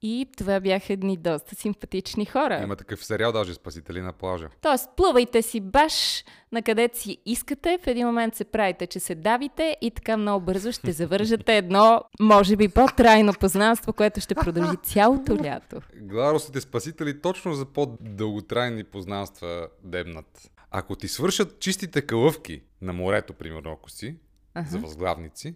И 0.01 0.27
това 0.37 0.59
бяха 0.59 0.93
едни 0.93 1.17
доста 1.17 1.55
симпатични 1.55 2.25
хора. 2.25 2.59
Има 2.63 2.75
такъв 2.75 3.05
сериал 3.05 3.31
даже 3.31 3.53
Спасители 3.53 4.01
на 4.01 4.13
плажа. 4.13 4.49
Тоест, 4.61 4.89
плувайте 4.97 5.41
си 5.41 5.61
баш 5.61 6.23
на 6.51 6.61
където 6.61 6.99
си 6.99 7.17
искате, 7.25 7.77
в 7.83 7.87
един 7.87 8.07
момент 8.07 8.35
се 8.35 8.43
правите, 8.45 8.87
че 8.87 8.99
се 8.99 9.15
давите 9.15 9.77
и 9.81 9.91
така 9.91 10.17
много 10.17 10.45
бързо 10.45 10.71
ще 10.71 10.91
завържете 10.91 11.57
едно, 11.57 12.01
може 12.19 12.55
би 12.55 12.67
по-трайно 12.67 13.33
познанство, 13.39 13.93
което 13.93 14.21
ще 14.21 14.35
продължи 14.35 14.77
цялото 14.83 15.37
лято. 15.43 15.81
Гладосите 15.95 16.61
спасители 16.61 17.21
точно 17.21 17.53
за 17.53 17.65
по-дълготрайни 17.65 18.83
познанства 18.83 19.67
дебнат. 19.83 20.51
Ако 20.71 20.95
ти 20.95 21.07
свършат 21.07 21.59
чистите 21.59 22.01
кълъвки 22.01 22.61
на 22.81 22.93
морето, 22.93 23.33
примерно, 23.33 23.71
ако 23.71 23.89
си, 23.89 24.15
Аха. 24.53 24.69
за 24.69 24.79
възглавници, 24.79 25.55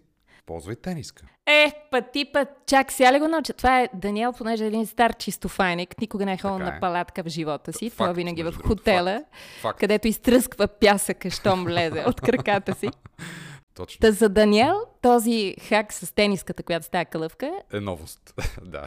ползвай 0.50 0.76
тениска. 0.76 1.22
Е, 1.46 1.72
път 1.90 2.04
ти 2.12 2.24
път, 2.32 2.48
чак 2.66 2.92
сега 2.92 3.12
ли 3.12 3.18
го 3.18 3.28
науча? 3.28 3.52
Това 3.52 3.80
е 3.80 3.88
Даниел, 3.94 4.32
понеже 4.32 4.64
е 4.64 4.66
един 4.66 4.86
стар 4.86 5.14
чистофайник, 5.14 6.00
никога 6.00 6.26
не 6.26 6.32
е 6.32 6.36
ходил 6.36 6.58
Така 6.58 6.70
на 6.70 6.76
е. 6.76 6.80
палатка 6.80 7.24
в 7.24 7.28
живота 7.28 7.72
си, 7.72 7.90
Факт, 7.90 7.96
това 7.96 8.12
винаги 8.12 8.42
в 8.42 8.44
между 8.44 8.58
другото, 8.58 8.78
хотела, 8.78 9.24
Факт. 9.60 9.80
където 9.80 10.08
изтръсква 10.08 10.68
пясъка, 10.68 11.30
щом 11.30 11.64
влезе 11.64 12.04
от 12.06 12.20
краката 12.20 12.74
си. 12.74 12.88
Точно. 13.74 14.00
Та 14.00 14.12
за 14.12 14.28
Даниел 14.28 14.80
този 15.02 15.56
хак 15.68 15.92
с 15.92 16.14
тениската, 16.14 16.62
която 16.62 16.86
става 16.86 17.04
кълъвка, 17.04 17.52
Е 17.72 17.80
новост. 17.80 18.34
да. 18.62 18.86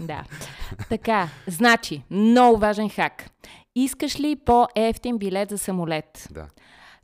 Да. 0.00 0.24
Така, 0.88 1.28
значи, 1.46 2.02
много 2.10 2.58
важен 2.58 2.90
хак. 2.90 3.24
Искаш 3.74 4.20
ли 4.20 4.36
по-ефтин 4.36 5.18
билет 5.18 5.50
за 5.50 5.58
самолет? 5.58 6.28
да. 6.30 6.46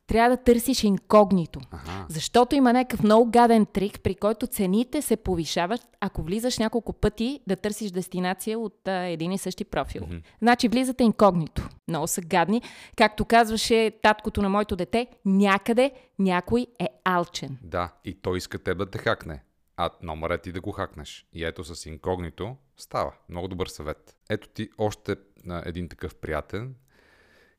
Трябва 0.08 0.36
да 0.36 0.42
търсиш 0.42 0.84
инкогнито. 0.84 1.60
Ага. 1.70 2.06
Защото 2.08 2.56
има 2.56 2.72
някакъв 2.72 3.02
много 3.02 3.30
гаден 3.30 3.66
трик, 3.66 4.00
при 4.00 4.14
който 4.14 4.46
цените 4.46 5.02
се 5.02 5.16
повишават, 5.16 5.80
ако 6.00 6.22
влизаш 6.22 6.58
няколко 6.58 6.92
пъти 6.92 7.40
да 7.46 7.56
търсиш 7.56 7.90
дестинация 7.90 8.58
от 8.58 8.88
а, 8.88 8.92
един 8.92 9.32
и 9.32 9.38
същи 9.38 9.64
профил. 9.64 10.02
Мгм. 10.02 10.16
Значи 10.42 10.68
влизате 10.68 11.04
инкогнито. 11.04 11.68
Много 11.88 12.06
са 12.06 12.20
гадни. 12.20 12.62
Както 12.96 13.24
казваше 13.24 13.92
таткото 14.02 14.42
на 14.42 14.48
моето 14.48 14.76
дете, 14.76 15.06
някъде 15.24 15.92
някой 16.18 16.66
е 16.78 16.88
алчен. 17.04 17.58
Да, 17.62 17.92
и 18.04 18.14
той 18.14 18.38
иска 18.38 18.58
теб 18.58 18.78
да 18.78 18.90
те 18.90 18.98
хакне. 18.98 19.42
А 19.76 19.90
номерът 20.02 20.42
ти 20.42 20.52
да 20.52 20.60
го 20.60 20.72
хакнеш. 20.72 21.26
И 21.32 21.44
ето 21.44 21.64
с 21.64 21.86
инкогнито 21.86 22.56
става. 22.76 23.12
Много 23.28 23.48
добър 23.48 23.66
съвет. 23.66 24.16
Ето 24.30 24.48
ти 24.48 24.68
още 24.78 25.16
един 25.64 25.88
такъв 25.88 26.14
приятен. 26.14 26.74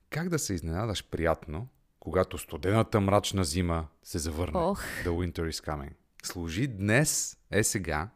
Как 0.09 0.29
да 0.29 0.39
се 0.39 0.53
изненадаш 0.53 1.09
приятно, 1.09 1.67
когато 1.99 2.37
студената 2.37 2.99
мрачна 2.99 3.43
зима 3.43 3.87
се 4.03 4.19
завърне? 4.19 4.59
Ох. 4.59 4.83
The 4.83 5.07
winter 5.07 5.51
is 5.51 5.65
coming. 5.65 5.91
Служи 6.23 6.67
днес, 6.67 7.37
е 7.51 7.63
сега, 7.63 8.09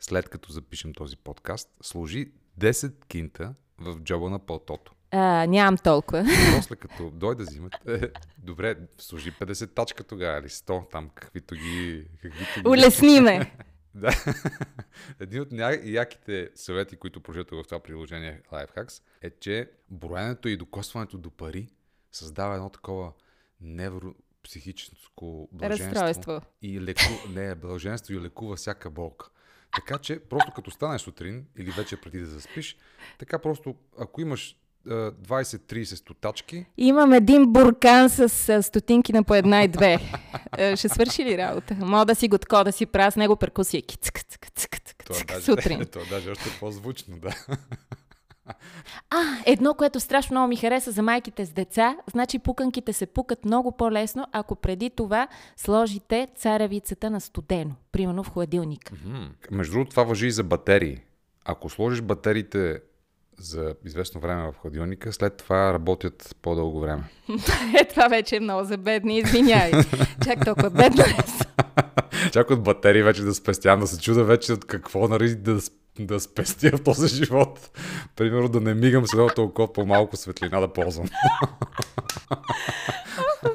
след 0.00 0.28
като 0.28 0.52
запишем 0.52 0.92
този 0.92 1.16
подкаст, 1.16 1.70
служи 1.82 2.32
10 2.60 3.04
кинта 3.04 3.54
в 3.78 4.00
джоба 4.00 4.30
на 4.30 4.38
пълтото. 4.38 4.92
А, 5.10 5.46
нямам 5.46 5.76
толкова. 5.76 6.26
После 6.56 6.76
като 6.76 7.10
дойде 7.10 7.44
зимата, 7.44 8.10
добре, 8.38 8.76
служи 8.98 9.32
50 9.32 9.74
тачка 9.74 10.04
тогава 10.04 10.38
или 10.38 10.48
100, 10.48 10.90
там 10.90 11.10
каквито 11.14 11.54
ги... 11.54 12.06
Каквито 12.22 12.62
ги... 12.62 12.68
Улесни 12.68 13.20
ме. 13.20 13.54
Да. 13.94 14.10
Един 15.20 15.40
от 15.40 15.48
яките 15.84 16.50
съвети, 16.54 16.96
които 16.96 17.20
прочетох 17.20 17.64
в 17.64 17.68
това 17.68 17.80
приложение 17.80 18.42
Lifehacks, 18.52 19.02
е, 19.22 19.30
че 19.30 19.70
броенето 19.90 20.48
и 20.48 20.56
докосването 20.56 21.18
до 21.18 21.30
пари 21.30 21.68
създава 22.12 22.54
едно 22.54 22.70
такова 22.70 23.12
невропсихическо 23.60 25.48
блаженство. 25.52 26.40
И 26.62 26.80
леку... 26.80 27.00
Не, 27.34 27.54
блаженство 27.54 28.14
и 28.14 28.20
лекува 28.20 28.56
всяка 28.56 28.90
болка. 28.90 29.30
Така 29.74 29.98
че, 29.98 30.20
просто 30.20 30.52
като 30.52 30.70
станеш 30.70 31.02
сутрин 31.02 31.46
или 31.58 31.70
вече 31.70 31.96
преди 31.96 32.20
да 32.20 32.26
заспиш, 32.26 32.76
така 33.18 33.38
просто, 33.38 33.74
ако 33.98 34.20
имаш 34.20 34.56
20-30 34.86 35.94
стотачки. 35.94 36.66
Имам 36.76 37.12
един 37.12 37.52
буркан 37.52 38.10
с 38.10 38.62
стотинки 38.62 39.12
на 39.12 39.24
по 39.24 39.34
една 39.34 39.62
и 39.62 39.68
две. 39.68 39.98
Е, 40.58 40.76
ще 40.76 40.88
свърши 40.88 41.24
ли 41.24 41.38
работа? 41.38 41.74
Мога 41.74 42.04
да 42.04 42.14
си 42.14 42.28
го 42.28 42.38
тако, 42.38 42.64
да 42.64 42.72
си 42.72 42.86
правя 42.86 43.12
с 43.12 43.16
него 43.16 43.36
перкусийки. 43.36 43.96
Цък, 43.96 44.20
цък, 44.22 44.50
цък, 44.54 44.80
цък, 44.80 45.04
цък, 45.12 45.42
сутрин. 45.42 45.86
Това 45.92 46.04
даже 46.10 46.30
още 46.30 46.50
по-звучно, 46.60 47.18
да. 47.18 47.46
А, 49.10 49.16
едно, 49.46 49.74
което 49.74 50.00
страшно 50.00 50.34
много 50.34 50.48
ми 50.48 50.56
хареса 50.56 50.90
за 50.90 51.02
майките 51.02 51.46
с 51.46 51.52
деца, 51.52 51.96
значи 52.10 52.38
пуканките 52.38 52.92
се 52.92 53.06
пукат 53.06 53.44
много 53.44 53.72
по-лесно, 53.72 54.26
ако 54.32 54.56
преди 54.56 54.90
това 54.90 55.28
сложите 55.56 56.28
царевицата 56.36 57.10
на 57.10 57.20
студено, 57.20 57.74
примерно 57.92 58.22
в 58.24 58.30
хладилник. 58.30 58.90
Mm-hmm. 58.90 59.28
Между 59.50 59.72
другото, 59.72 59.90
това 59.90 60.02
въжи 60.02 60.26
и 60.26 60.30
за 60.30 60.44
батерии. 60.44 61.00
Ако 61.44 61.68
сложиш 61.68 62.02
батериите 62.02 62.80
за 63.38 63.74
известно 63.84 64.20
време 64.20 64.42
в 64.42 64.54
хладилника, 64.60 65.12
след 65.12 65.36
това 65.36 65.72
работят 65.72 66.36
по-дълго 66.42 66.80
време. 66.80 67.02
е, 67.80 67.84
това 67.84 68.08
вече 68.08 68.36
е 68.36 68.40
много 68.40 68.64
за 68.64 68.76
бедни, 68.76 69.18
извиняй. 69.18 69.72
Чак 70.24 70.44
толкова 70.44 70.70
бедно. 70.70 71.04
Чак 72.32 72.50
от 72.50 72.62
батерии 72.62 73.02
вече 73.02 73.22
да 73.22 73.34
спестявам, 73.34 73.80
да 73.80 73.86
се 73.86 74.00
чуда 74.00 74.24
вече 74.24 74.52
от 74.52 74.64
какво 74.64 75.08
нали, 75.08 75.34
да, 75.34 75.58
да 76.06 76.20
спестя 76.20 76.76
в 76.76 76.82
този 76.82 77.08
живот. 77.08 77.78
Примерно 78.16 78.48
да 78.48 78.60
не 78.60 78.74
мигам 78.74 79.06
с 79.06 79.12
едното 79.12 79.44
око 79.44 79.72
по-малко 79.72 80.16
светлина 80.16 80.60
да 80.60 80.72
ползвам. 80.72 81.08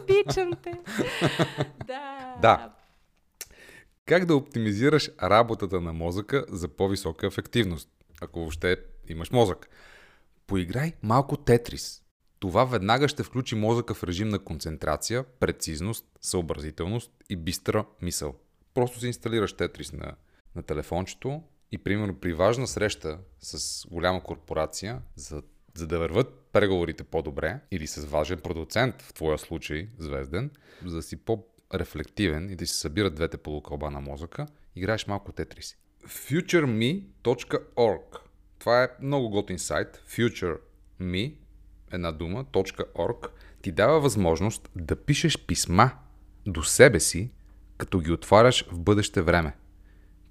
Обичам 0.01 0.51
те. 0.63 0.79
Да. 1.87 2.35
Да. 2.41 2.73
Как 4.05 4.25
да 4.25 4.35
оптимизираш 4.35 5.11
работата 5.23 5.81
на 5.81 5.93
мозъка 5.93 6.45
за 6.49 6.67
по-висока 6.67 7.27
ефективност, 7.27 7.89
ако 8.21 8.39
въобще 8.39 8.77
имаш 9.09 9.31
мозък? 9.31 9.69
Поиграй 10.47 10.93
малко 11.03 11.37
тетрис. 11.37 12.03
Това 12.39 12.65
веднага 12.65 13.07
ще 13.07 13.23
включи 13.23 13.55
мозъка 13.55 13.93
в 13.93 14.03
режим 14.03 14.29
на 14.29 14.39
концентрация, 14.39 15.23
прецизност, 15.23 16.05
съобразителност 16.21 17.11
и 17.29 17.35
бистра 17.35 17.85
мисъл. 18.01 18.35
Просто 18.73 18.99
си 18.99 19.07
инсталираш 19.07 19.53
тетрис 19.53 19.93
на, 19.93 20.15
на 20.55 20.63
телефончето 20.63 21.43
и 21.73 21.77
примерно 21.77 22.15
при 22.15 22.33
важна 22.33 22.67
среща 22.67 23.19
с 23.39 23.87
голяма 23.87 24.23
корпорация, 24.23 25.01
за, 25.15 25.43
за 25.75 25.87
да 25.87 25.99
върват 25.99 26.33
преговорите 26.51 27.03
по-добре 27.03 27.59
или 27.71 27.87
с 27.87 28.05
важен 28.05 28.39
продуцент, 28.39 29.01
в 29.01 29.13
твоя 29.13 29.37
случай 29.37 29.89
звезден, 29.97 30.51
за 30.85 30.95
да 30.95 31.01
си 31.01 31.15
по-рефлективен 31.15 32.49
и 32.49 32.55
да 32.55 32.67
си 32.67 32.73
събират 32.73 33.15
двете 33.15 33.37
полукълба 33.37 33.91
на 33.91 34.01
мозъка, 34.01 34.47
играеш 34.75 35.07
малко 35.07 35.31
тетрис. 35.31 35.75
futureme.org 36.07 38.19
Това 38.59 38.83
е 38.83 38.89
много 39.01 39.29
готин 39.29 39.59
сайт. 39.59 40.03
futureme, 40.07 41.35
една 41.91 42.11
дума, 42.11 42.45
.org, 42.45 43.29
ти 43.61 43.71
дава 43.71 43.99
възможност 43.99 44.69
да 44.75 44.95
пишеш 44.95 45.45
писма 45.45 45.91
до 46.45 46.63
себе 46.63 46.99
си, 46.99 47.31
като 47.77 47.99
ги 47.99 48.11
отваряш 48.11 48.65
в 48.71 48.79
бъдеще 48.79 49.21
време. 49.21 49.55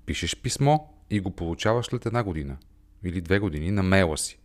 Пишеш 0.07 0.43
писмо 0.43 0.92
и 1.11 1.21
го 1.21 1.31
получаваш 1.31 1.87
след 1.87 2.07
една 2.07 2.23
година 2.23 2.57
или 3.05 3.21
две 3.21 3.39
години 3.39 3.71
на 3.71 3.83
мейла 3.83 4.19
си. 4.19 4.39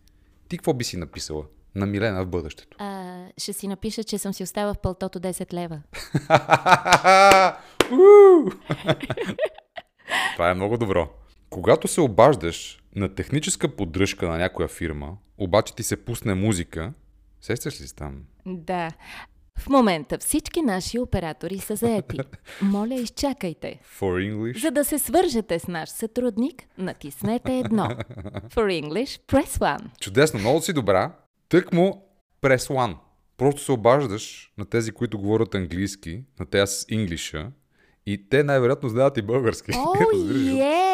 Ти 0.48 0.58
какво 0.58 0.74
би 0.74 0.84
си 0.84 0.96
написала 0.96 1.44
на 1.74 1.86
Милена 1.86 2.24
в 2.24 2.28
бъдещето? 2.28 2.76
А, 2.80 3.24
ще 3.38 3.52
си 3.52 3.68
напиша, 3.68 4.04
че 4.04 4.18
съм 4.18 4.34
си 4.34 4.42
оставила 4.42 4.74
в 4.74 4.78
пълтото 4.78 5.20
10 5.20 5.52
лева. 5.52 5.82
Това 10.34 10.50
е 10.50 10.54
много 10.54 10.78
добро. 10.78 11.08
Когато 11.50 11.88
се 11.88 12.00
обаждаш 12.00 12.82
на 12.94 13.14
техническа 13.14 13.76
поддръжка 13.76 14.28
на 14.28 14.38
някоя 14.38 14.68
фирма, 14.68 15.16
обаче 15.38 15.74
ти 15.74 15.82
се 15.82 16.04
пусне 16.04 16.34
музика, 16.34 16.92
сещаш 17.40 17.80
ли 17.80 17.86
си 17.86 17.96
там? 17.96 18.22
Да. 18.46 18.90
В 19.58 19.68
момента 19.68 20.18
всички 20.18 20.62
наши 20.62 20.98
оператори 20.98 21.58
са 21.58 21.76
заети. 21.76 22.18
Моля, 22.62 22.94
изчакайте. 22.94 23.80
For 24.00 24.32
English? 24.32 24.60
За 24.60 24.70
да 24.70 24.84
се 24.84 24.98
свържете 24.98 25.58
с 25.58 25.68
наш 25.68 25.88
сътрудник, 25.88 26.62
натиснете 26.78 27.58
едно. 27.58 27.84
For 28.54 28.82
English, 28.82 29.20
press 29.32 29.60
one. 29.60 29.98
Чудесно, 30.00 30.40
много 30.40 30.60
си 30.60 30.72
добра. 30.72 31.12
Тък 31.48 31.72
му 31.72 32.08
press 32.42 32.74
one. 32.74 32.96
Просто 33.36 33.62
се 33.62 33.72
обаждаш 33.72 34.52
на 34.58 34.64
тези, 34.64 34.92
които 34.92 35.18
говорят 35.18 35.54
английски, 35.54 36.22
на 36.40 36.46
тези 36.46 36.72
с 36.72 36.86
инглиша, 36.88 37.50
и 38.06 38.28
те 38.28 38.42
най-вероятно 38.42 38.88
знаят 38.88 39.16
и 39.16 39.22
български. 39.22 39.70
О, 39.74 39.76
oh, 39.94 40.84
е! 40.84 40.87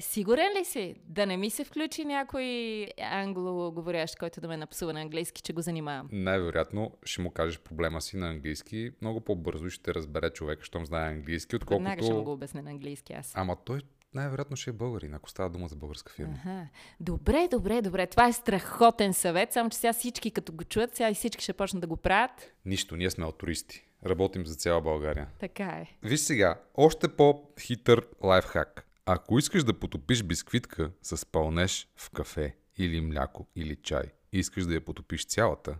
Сигурен 0.00 0.50
ли 0.60 0.64
си? 0.64 0.94
Да 1.04 1.26
не 1.26 1.36
ми 1.36 1.50
се 1.50 1.64
включи 1.64 2.04
някой 2.04 2.86
англоговорящ, 2.98 4.18
който 4.18 4.40
да 4.40 4.48
ме 4.48 4.56
напсува 4.56 4.92
на 4.92 5.00
английски, 5.00 5.42
че 5.42 5.52
го 5.52 5.60
занимавам. 5.60 6.08
Най-вероятно 6.12 6.92
ще 7.04 7.22
му 7.22 7.30
кажеш 7.30 7.60
проблема 7.60 8.00
си 8.00 8.16
на 8.16 8.28
английски. 8.28 8.90
Много 9.00 9.20
по-бързо 9.20 9.70
ще 9.70 9.94
разбере 9.94 10.30
човека, 10.30 10.64
щом 10.64 10.86
знае 10.86 11.08
английски, 11.08 11.56
отколкото... 11.56 11.84
Веднага 11.84 12.02
ще 12.02 12.14
му 12.14 12.24
го 12.24 12.32
обясня 12.32 12.62
на 12.62 12.70
английски 12.70 13.12
аз. 13.12 13.32
Ама 13.36 13.56
той 13.64 13.80
най-вероятно 14.14 14.56
ще 14.56 14.70
е 14.70 14.72
българин, 14.72 15.14
ако 15.14 15.30
става 15.30 15.50
дума 15.50 15.68
за 15.68 15.76
българска 15.76 16.12
фирма. 16.12 16.34
Ага. 16.44 16.66
Добре, 17.00 17.48
добре, 17.50 17.82
добре. 17.82 18.06
Това 18.06 18.28
е 18.28 18.32
страхотен 18.32 19.14
съвет, 19.14 19.52
само 19.52 19.70
че 19.70 19.78
сега 19.78 19.92
всички 19.92 20.30
като 20.30 20.52
го 20.52 20.64
чуят, 20.64 20.96
сега 20.96 21.10
и 21.10 21.14
всички 21.14 21.42
ще 21.42 21.52
почнат 21.52 21.80
да 21.80 21.86
го 21.86 21.96
правят. 21.96 22.52
Нищо, 22.64 22.96
ние 22.96 23.10
сме 23.10 23.32
туристи. 23.32 23.84
Работим 24.06 24.46
за 24.46 24.54
цяла 24.54 24.80
България. 24.80 25.28
Така 25.38 25.64
е. 25.64 25.86
Виж 26.02 26.20
сега, 26.20 26.60
още 26.74 27.08
по-хитър 27.08 28.06
лайфхак. 28.22 28.87
Ако 29.10 29.38
искаш 29.38 29.64
да 29.64 29.78
потопиш 29.78 30.22
бисквитка 30.22 30.90
с 31.02 31.26
пълнеж 31.26 31.88
в 31.96 32.10
кафе 32.10 32.56
или 32.78 33.00
мляко 33.00 33.46
или 33.56 33.76
чай 33.76 34.02
и 34.32 34.38
искаш 34.38 34.64
да 34.64 34.74
я 34.74 34.84
потопиш 34.84 35.26
цялата, 35.26 35.76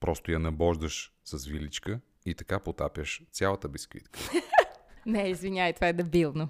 просто 0.00 0.32
я 0.32 0.38
набождаш 0.38 1.12
с 1.24 1.46
виличка 1.46 2.00
и 2.26 2.34
така 2.34 2.58
потапяш 2.58 3.22
цялата 3.32 3.68
бисквитка. 3.68 4.20
Не, 5.06 5.28
извиняй, 5.28 5.72
това 5.72 5.88
е 5.88 5.92
дебилно. 5.92 6.48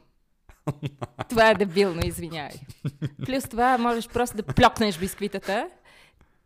това 1.28 1.50
е 1.50 1.54
дебилно, 1.54 2.00
извиняй. 2.04 2.52
Плюс 3.26 3.45
това 3.45 3.78
можеш 3.78 4.09
просто 4.09 4.37
да 4.37 4.42
плюкнеш 4.42 4.99
бисквитата 4.99 5.71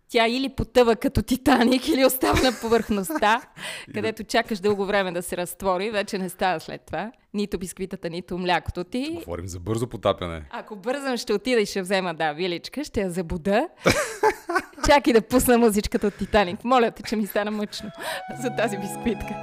тя 0.09 0.29
или 0.29 0.49
потъва 0.49 0.97
като 0.97 1.23
Титаник, 1.23 1.89
или 1.89 2.05
остава 2.05 2.41
на 2.41 2.53
повърхността, 2.61 3.43
където 3.95 4.25
чакаш 4.25 4.59
дълго 4.59 4.87
време 4.87 5.13
да 5.13 5.23
се 5.23 5.37
разтвори, 5.37 5.91
вече 5.91 6.19
не 6.19 6.29
става 6.29 6.61
след 6.61 6.81
това. 6.87 7.13
Нито 7.35 7.59
бисквитата, 7.59 8.11
нито 8.11 8.39
млякото 8.39 8.85
ти. 8.85 9.11
Говорим 9.15 9.49
за 9.49 9.61
бързо 9.61 9.87
потапяне. 9.87 10.43
Ако 10.51 10.77
бързам, 10.77 11.17
ще 11.17 11.33
отида 11.33 11.61
и 11.61 11.67
ще 11.67 11.83
взема, 11.83 12.15
да, 12.15 12.33
виличка, 12.33 12.85
ще 12.85 13.01
я 13.01 13.11
забуда. 13.11 13.69
Чакай 14.87 15.13
да 15.13 15.23
пусна 15.23 15.59
музичката 15.59 16.07
от 16.07 16.15
Титаник. 16.15 16.65
Моля 16.65 16.91
те, 16.91 17.03
че 17.03 17.17
ми 17.17 17.27
стана 17.27 17.51
мъчно 17.51 17.91
за 18.43 18.51
тази 18.57 18.79
бисквитка. 18.79 19.35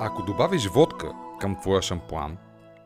Ако 0.00 0.22
добавиш 0.22 0.66
водка 0.66 1.12
към 1.40 1.60
твоя 1.60 1.82
шампуан, 1.82 2.36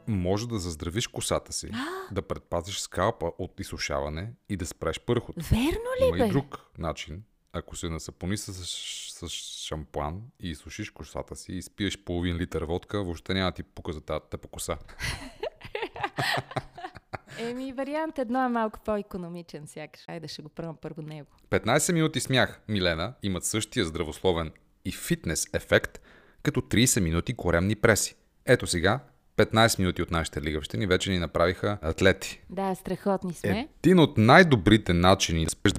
може 0.08 0.48
да 0.48 0.58
заздравиш 0.58 1.06
косата 1.06 1.52
си, 1.52 1.70
да 2.12 2.22
предпазиш 2.22 2.78
скалпа 2.78 3.32
от 3.38 3.60
изсушаване 3.60 4.32
и 4.48 4.56
да 4.56 4.66
спреш 4.66 5.00
пърхот. 5.00 5.36
Верно 5.50 5.90
ли, 6.00 6.06
Има 6.08 6.16
бе? 6.18 6.26
и 6.26 6.28
друг 6.28 6.58
начин. 6.78 7.22
Ако 7.52 7.76
се 7.76 7.88
насапони 7.88 8.36
с, 8.36 8.52
с 8.54 9.28
шампуан 9.28 10.22
и 10.40 10.50
изсушиш 10.50 10.90
косата 10.90 11.36
си 11.36 11.52
и 11.52 11.62
спиеш 11.62 11.98
половин 12.04 12.36
литър 12.36 12.62
водка, 12.64 13.04
въобще 13.04 13.34
няма 13.34 13.52
ти 13.52 13.62
пука 13.62 13.92
за 13.92 14.00
тази 14.00 14.20
тъпа 14.30 14.48
коса. 14.48 14.78
Еми, 17.38 17.72
вариант 17.72 18.18
едно 18.18 18.44
е 18.44 18.48
малко 18.48 18.78
по-економичен 18.84 19.66
сякаш. 19.66 20.04
Айде 20.08 20.28
ще 20.28 20.42
го 20.42 20.48
пробвам 20.48 20.76
първо 20.82 21.02
него. 21.02 21.28
15 21.50 21.92
минути 21.92 22.20
смях, 22.20 22.60
Милена, 22.68 23.14
имат 23.22 23.44
същия 23.44 23.84
здравословен 23.84 24.52
и 24.84 24.92
фитнес 24.92 25.46
ефект, 25.52 26.00
като 26.42 26.60
30 26.60 27.00
минути 27.00 27.34
коремни 27.34 27.76
преси. 27.76 28.14
Ето 28.46 28.66
сега, 28.66 29.00
15 29.46 29.78
минути 29.78 30.02
от 30.02 30.10
нашите 30.10 30.42
лигавщини 30.42 30.86
вече 30.86 31.10
ни 31.10 31.18
направиха 31.18 31.78
атлети. 31.82 32.42
Да, 32.50 32.74
страхотни 32.74 33.34
сме. 33.34 33.68
Един 33.84 33.98
от 33.98 34.18
най-добрите 34.18 34.92
начини 34.92 35.44
да 35.44 35.50
спеш 35.50 35.72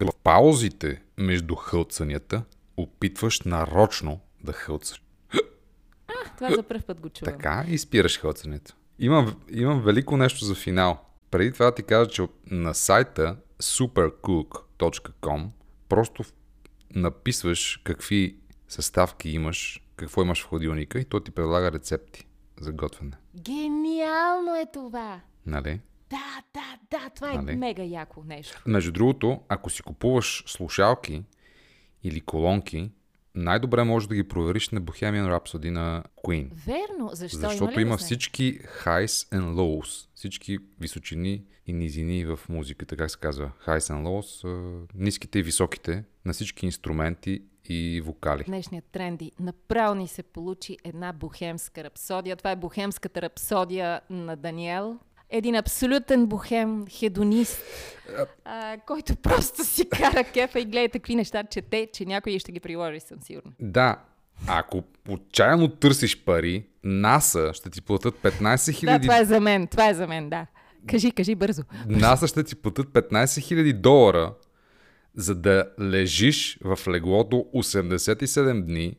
в 0.00 0.12
паузите 0.22 1.02
между 1.18 1.54
хълцанията 1.54 2.42
опитваш 2.76 3.40
нарочно 3.40 4.20
да 4.44 4.52
хълцаш. 4.52 5.02
Това 6.36 6.54
за 6.54 6.62
първ 6.62 6.82
път 6.86 7.00
го 7.00 7.08
чувам. 7.08 7.34
Така 7.34 7.64
и 7.68 7.78
спираш 7.78 8.20
хълцането. 8.20 8.74
Имам, 8.98 9.36
имам 9.50 9.82
велико 9.82 10.16
нещо 10.16 10.44
за 10.44 10.54
финал. 10.54 11.00
Преди 11.30 11.52
това 11.52 11.74
ти 11.74 11.82
кажа, 11.82 12.10
че 12.10 12.22
на 12.50 12.74
сайта 12.74 13.36
supercook.com 13.62 15.46
просто 15.88 16.24
написваш 16.94 17.80
какви 17.84 18.36
съставки 18.68 19.30
имаш, 19.30 19.82
какво 19.96 20.22
имаш 20.22 20.42
в 20.42 20.48
хладилника 20.48 21.00
и 21.00 21.04
то 21.04 21.20
ти 21.20 21.30
предлага 21.30 21.72
рецепти 21.72 22.26
за 22.62 22.72
готвене. 22.72 23.12
Гениално 23.34 24.56
е 24.56 24.66
това! 24.72 25.20
Нали? 25.46 25.80
Да, 26.10 26.42
да, 26.54 26.78
да, 26.90 27.10
това 27.10 27.32
е 27.32 27.36
Нали? 27.36 27.56
мега 27.56 27.82
яко 27.82 28.24
нещо. 28.26 28.62
Между 28.66 28.92
другото, 28.92 29.40
ако 29.48 29.70
си 29.70 29.82
купуваш 29.82 30.44
слушалки 30.46 31.24
или 32.02 32.20
колонки, 32.20 32.90
най-добре 33.34 33.84
можеш 33.84 34.06
да 34.06 34.14
ги 34.14 34.28
провериш 34.28 34.68
на 34.68 34.82
Bohemian 34.82 35.38
Rhapsody 35.38 35.70
на 35.70 36.04
Queen. 36.24 36.50
Верно, 36.66 37.10
защо 37.12 37.38
Защото 37.38 37.72
има, 37.72 37.82
има 37.82 37.96
всички 37.96 38.60
highs 38.84 39.36
and 39.36 39.54
lows, 39.54 40.08
всички 40.14 40.58
височини 40.80 41.44
и 41.66 41.72
низини 41.72 42.24
в 42.24 42.40
музиката, 42.48 42.96
как 42.96 43.10
се 43.10 43.18
казва? 43.18 43.50
Highs 43.66 43.94
and 43.94 44.02
lows, 44.02 44.46
ниските 44.94 45.38
и 45.38 45.42
високите 45.42 46.04
на 46.24 46.32
всички 46.32 46.66
инструменти 46.66 47.42
и 47.68 48.00
вокали. 48.00 48.44
Днешният 48.44 48.84
тренди. 48.92 49.32
Направо 49.40 49.94
ни 49.94 50.08
се 50.08 50.22
получи 50.22 50.76
една 50.84 51.12
бухемска 51.12 51.84
рапсодия. 51.84 52.36
Това 52.36 52.50
е 52.50 52.56
бухемската 52.56 53.22
рапсодия 53.22 54.00
на 54.10 54.36
Даниел. 54.36 54.98
Един 55.30 55.54
абсолютен 55.54 56.26
бухем, 56.26 56.84
хедонист, 56.90 57.62
а, 58.44 58.76
който 58.86 59.16
просто 59.16 59.64
си 59.64 59.88
кара 59.88 60.24
кефа 60.24 60.60
и 60.60 60.64
гледа 60.64 60.88
какви 60.88 61.14
неща 61.14 61.44
чете, 61.44 61.88
че 61.92 62.04
някой 62.04 62.38
ще 62.38 62.52
ги 62.52 62.60
приложи, 62.60 63.00
съм 63.00 63.18
сигурна. 63.22 63.52
Да, 63.60 63.96
ако 64.46 64.82
отчаяно 65.08 65.68
търсиш 65.68 66.24
пари, 66.24 66.64
НАСА 66.84 67.50
ще 67.54 67.70
ти 67.70 67.80
платят 67.82 68.14
15 68.14 68.40
Да, 68.40 68.98
000 68.98 69.02
това 69.02 69.18
е 69.18 69.24
за 69.24 69.40
мен, 69.40 69.66
това 69.66 69.88
е 69.88 69.94
за 69.94 70.06
мен, 70.06 70.30
да. 70.30 70.46
Кажи, 70.86 71.10
кажи 71.10 71.34
бързо. 71.34 71.62
НАСА 71.86 72.28
ще 72.28 72.44
ти 72.44 72.54
платят 72.54 72.86
15 72.88 73.24
000 73.24 73.72
долара, 73.72 74.34
за 75.14 75.34
да 75.34 75.70
лежиш 75.80 76.58
в 76.64 76.78
леглото 76.88 77.36
87 77.36 78.62
дни, 78.64 78.96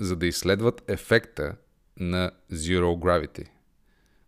за 0.00 0.16
да 0.16 0.26
изследват 0.26 0.82
ефекта 0.88 1.56
на 1.96 2.30
Zero 2.52 2.98
Gravity, 2.98 3.48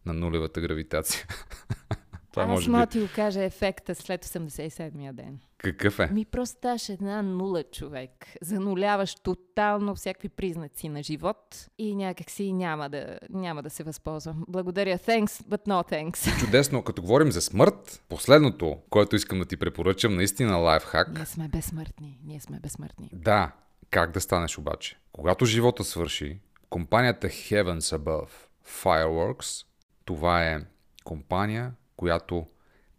на 0.06 0.12
нулевата 0.12 0.60
гравитация. 0.60 1.26
Това 2.30 2.42
Аз 2.42 2.49
може 2.49 2.70
мога 2.70 2.87
би... 2.87 2.90
ти 2.90 3.00
го 3.00 3.08
кажа 3.14 3.42
ефекта 3.42 3.94
след 3.94 4.25
87-я 4.25 5.12
ден. 5.12 5.38
Какъв 5.58 5.99
е? 5.99 6.06
Ми 6.06 6.25
просто 6.25 6.56
ставаш 6.58 6.88
една 6.88 7.22
нула 7.22 7.62
човек. 7.62 8.10
Зануляваш 8.42 9.14
тотално 9.14 9.94
всякакви 9.94 10.28
признаци 10.28 10.88
на 10.88 11.02
живот 11.02 11.68
и 11.78 11.96
някакси 11.96 12.52
няма 12.52 12.90
да, 12.90 13.18
няма 13.30 13.62
да 13.62 13.70
се 13.70 13.82
възползвам. 13.82 14.44
Благодаря. 14.49 14.99
Thanks, 14.99 15.26
but 15.26 15.66
no 15.68 15.92
thanks. 15.92 16.40
Чудесно. 16.44 16.82
Като 16.82 17.02
говорим 17.02 17.32
за 17.32 17.40
смърт, 17.40 18.02
последното, 18.08 18.78
което 18.90 19.16
искам 19.16 19.38
да 19.38 19.44
ти 19.44 19.56
препоръчам, 19.56 20.16
наистина 20.16 20.56
лайфхак, 20.56 21.16
Ние 21.16 21.26
сме 21.26 21.49
безсмъртни. 21.49 22.18
Ние 22.25 22.40
сме 22.40 22.60
безсмъртни. 22.60 23.10
Да, 23.12 23.52
как 23.90 24.10
да 24.10 24.20
станеш 24.20 24.58
обаче? 24.58 24.99
Когато 25.12 25.44
живота 25.44 25.84
свърши, 25.84 26.38
компанията 26.70 27.26
Heavens 27.26 27.99
Above 27.99 28.30
Fireworks, 28.66 29.66
това 30.04 30.44
е 30.44 30.60
компания, 31.04 31.72
която 32.00 32.47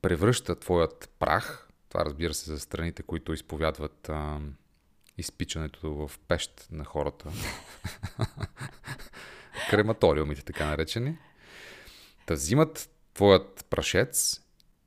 превръща 0.02 0.56
твоят 0.56 1.10
прах, 1.20 1.68
това 1.90 2.06
разбира 2.06 2.34
се 2.34 2.52
за 2.52 2.60
страните, 2.60 3.04
които 3.04 3.34
изповядват 3.34 4.10
а, 4.10 4.40
изпичането 5.18 5.94
в 5.94 6.20
пещ 6.28 6.68
на 6.72 6.86
хората, 6.86 7.32
крематориумите 9.70 10.42
така 10.44 10.66
наречени, 10.66 11.18
да 12.28 12.34
взимат 12.34 12.90
твоят 13.14 13.66
прашец 13.70 14.42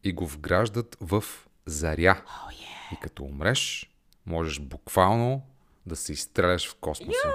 и 0.04 0.12
го 0.12 0.26
вграждат 0.26 0.96
в 1.00 1.24
заря. 1.66 2.22
Oh, 2.26 2.52
yeah. 2.52 2.94
И 2.94 3.00
като 3.00 3.24
умреш, 3.24 3.90
можеш 4.26 4.60
буквално 4.60 5.46
да 5.86 5.96
се 5.96 6.12
изстреляш 6.12 6.70
в 6.70 6.74
космоса. 6.74 7.34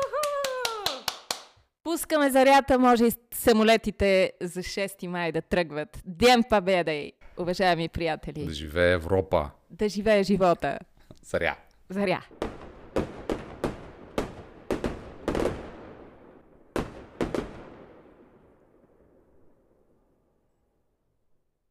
Пускаме 1.91 2.30
зарята, 2.30 2.80
може 2.80 3.06
и 3.06 3.12
самолетите 3.34 4.32
за 4.41 4.60
6 4.60 5.08
май 5.08 5.32
да 5.32 5.41
тръгват. 5.41 6.02
Ден 6.06 6.43
победа, 6.49 7.12
уважаеми 7.38 7.89
приятели. 7.89 8.45
Да 8.45 8.54
живее 8.54 8.91
Европа. 8.91 9.49
Да 9.69 9.89
живее 9.89 10.23
живота. 10.23 10.80
Заря. 11.23 11.56
Заря. 11.89 12.25